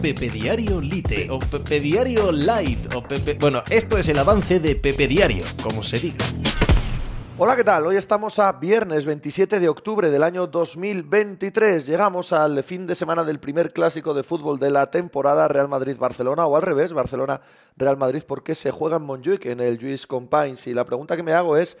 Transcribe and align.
Pepe 0.00 0.30
Diario 0.30 0.80
Lite 0.80 1.28
o 1.28 1.40
Pepe 1.40 1.80
Diario 1.80 2.30
Light 2.30 2.94
o 2.94 3.02
Pepe... 3.02 3.34
Bueno, 3.34 3.64
esto 3.68 3.98
es 3.98 4.08
el 4.08 4.16
avance 4.18 4.60
de 4.60 4.76
Pepe 4.76 5.08
Diario, 5.08 5.44
como 5.60 5.82
se 5.82 5.98
diga. 5.98 6.32
Hola, 7.36 7.56
¿qué 7.56 7.64
tal? 7.64 7.84
Hoy 7.84 7.96
estamos 7.96 8.38
a 8.38 8.52
viernes 8.52 9.06
27 9.06 9.58
de 9.58 9.68
octubre 9.68 10.08
del 10.08 10.22
año 10.22 10.46
2023. 10.46 11.84
Llegamos 11.84 12.32
al 12.32 12.62
fin 12.62 12.86
de 12.86 12.94
semana 12.94 13.24
del 13.24 13.40
primer 13.40 13.72
clásico 13.72 14.14
de 14.14 14.22
fútbol 14.22 14.60
de 14.60 14.70
la 14.70 14.88
temporada 14.92 15.48
Real 15.48 15.68
Madrid-Barcelona 15.68 16.46
o 16.46 16.56
al 16.56 16.62
revés, 16.62 16.92
Barcelona-Real 16.92 17.96
Madrid 17.96 18.22
porque 18.24 18.54
se 18.54 18.70
juega 18.70 18.98
en 18.98 19.02
Montjuic 19.02 19.46
en 19.46 19.58
el 19.58 19.78
Lluís 19.78 20.06
Companys 20.06 20.68
y 20.68 20.74
la 20.74 20.84
pregunta 20.84 21.16
que 21.16 21.24
me 21.24 21.32
hago 21.32 21.56
es 21.56 21.76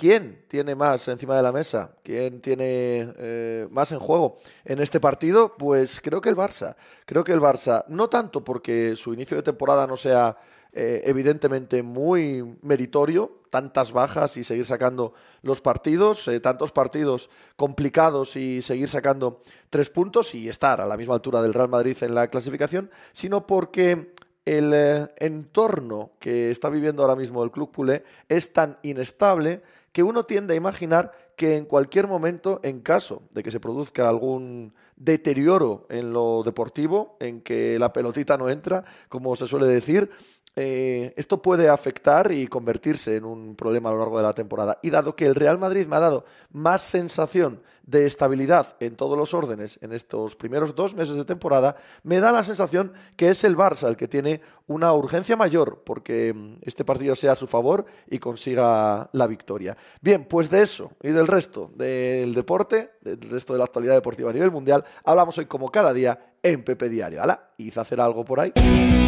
¿quién 0.00 0.46
tiene 0.48 0.74
más 0.74 1.06
encima 1.08 1.36
de 1.36 1.42
la 1.42 1.52
mesa? 1.52 1.94
¿Quién 2.02 2.40
tiene 2.40 3.12
eh, 3.18 3.68
más 3.70 3.92
en 3.92 3.98
juego 3.98 4.38
en 4.64 4.80
este 4.80 4.98
partido? 4.98 5.54
Pues 5.58 6.00
creo 6.00 6.22
que 6.22 6.30
el 6.30 6.36
Barça. 6.36 6.74
Creo 7.04 7.22
que 7.22 7.32
el 7.32 7.40
Barça, 7.40 7.84
no 7.88 8.08
tanto 8.08 8.42
porque 8.42 8.96
su 8.96 9.12
inicio 9.12 9.36
de 9.36 9.42
temporada 9.42 9.86
no 9.86 9.98
sea 9.98 10.38
eh, 10.72 11.02
evidentemente 11.04 11.82
muy 11.82 12.42
meritorio, 12.62 13.42
tantas 13.50 13.92
bajas 13.92 14.38
y 14.38 14.44
seguir 14.44 14.64
sacando 14.64 15.12
los 15.42 15.60
partidos, 15.60 16.26
eh, 16.28 16.40
tantos 16.40 16.72
partidos 16.72 17.28
complicados 17.56 18.36
y 18.36 18.62
seguir 18.62 18.88
sacando 18.88 19.42
tres 19.68 19.90
puntos 19.90 20.34
y 20.34 20.48
estar 20.48 20.80
a 20.80 20.86
la 20.86 20.96
misma 20.96 21.12
altura 21.12 21.42
del 21.42 21.52
Real 21.52 21.68
Madrid 21.68 21.98
en 22.00 22.14
la 22.14 22.28
clasificación, 22.28 22.90
sino 23.12 23.46
porque 23.46 24.14
el 24.46 24.72
entorno 25.18 26.12
que 26.18 26.50
está 26.50 26.70
viviendo 26.70 27.02
ahora 27.02 27.16
mismo 27.16 27.44
el 27.44 27.50
club 27.50 27.70
culé 27.74 28.02
es 28.30 28.54
tan 28.54 28.78
inestable 28.82 29.60
que 29.92 30.02
uno 30.02 30.24
tiende 30.24 30.54
a 30.54 30.56
imaginar 30.56 31.12
que 31.36 31.56
en 31.56 31.64
cualquier 31.64 32.06
momento, 32.06 32.60
en 32.62 32.80
caso 32.80 33.22
de 33.32 33.42
que 33.42 33.50
se 33.50 33.60
produzca 33.60 34.08
algún 34.08 34.74
deterioro 34.96 35.86
en 35.88 36.12
lo 36.12 36.42
deportivo, 36.42 37.16
en 37.18 37.40
que 37.40 37.78
la 37.78 37.92
pelotita 37.92 38.36
no 38.36 38.50
entra, 38.50 38.84
como 39.08 39.34
se 39.36 39.48
suele 39.48 39.66
decir, 39.66 40.10
eh, 40.56 41.14
esto 41.16 41.40
puede 41.40 41.68
afectar 41.68 42.32
y 42.32 42.46
convertirse 42.48 43.16
en 43.16 43.24
un 43.24 43.54
problema 43.54 43.88
a 43.88 43.92
lo 43.92 43.98
largo 44.00 44.18
de 44.18 44.24
la 44.24 44.34
temporada. 44.34 44.78
Y 44.82 44.90
dado 44.90 45.14
que 45.14 45.26
el 45.26 45.34
Real 45.34 45.58
Madrid 45.58 45.86
me 45.86 45.96
ha 45.96 46.00
dado 46.00 46.24
más 46.50 46.82
sensación 46.82 47.62
de 47.86 48.06
estabilidad 48.06 48.76
en 48.80 48.94
todos 48.94 49.16
los 49.16 49.32
órdenes 49.32 49.78
en 49.80 49.92
estos 49.92 50.36
primeros 50.36 50.74
dos 50.74 50.94
meses 50.94 51.16
de 51.16 51.24
temporada, 51.24 51.76
me 52.02 52.20
da 52.20 52.30
la 52.30 52.44
sensación 52.44 52.92
que 53.16 53.30
es 53.30 53.42
el 53.42 53.56
Barça 53.56 53.88
el 53.88 53.96
que 53.96 54.06
tiene 54.06 54.40
una 54.66 54.92
urgencia 54.92 55.36
mayor 55.36 55.82
porque 55.84 56.32
mm, 56.34 56.58
este 56.62 56.84
partido 56.84 57.14
sea 57.16 57.32
a 57.32 57.36
su 57.36 57.46
favor 57.46 57.86
y 58.08 58.18
consiga 58.18 59.08
la 59.12 59.26
victoria. 59.26 59.76
Bien, 60.00 60.24
pues 60.24 60.50
de 60.50 60.62
eso 60.62 60.92
y 61.02 61.10
del 61.10 61.26
resto 61.26 61.70
del 61.74 62.34
deporte, 62.34 62.92
del 63.00 63.20
resto 63.30 63.52
de 63.52 63.58
la 63.58 63.64
actualidad 63.64 63.94
deportiva 63.94 64.30
a 64.30 64.32
nivel 64.32 64.50
mundial, 64.50 64.84
hablamos 65.04 65.36
hoy 65.38 65.46
como 65.46 65.70
cada 65.70 65.92
día 65.92 66.34
en 66.42 66.64
Pepe 66.64 66.88
Diario. 66.88 67.22
¿Hala? 67.22 67.50
¿Hice 67.56 67.80
hacer 67.80 68.00
algo 68.00 68.24
por 68.24 68.40
ahí? 68.40 68.52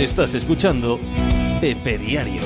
Estás 0.00 0.34
escuchando 0.34 0.98
Pepe 1.60 1.98
Diario. 1.98 2.42